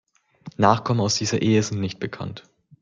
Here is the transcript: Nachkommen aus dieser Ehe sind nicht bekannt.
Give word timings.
Nachkommen 0.57 0.99
aus 0.99 1.13
dieser 1.17 1.43
Ehe 1.43 1.61
sind 1.61 1.79
nicht 1.79 1.99
bekannt. 1.99 2.49